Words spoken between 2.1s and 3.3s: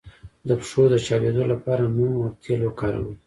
او تېل وکاروئ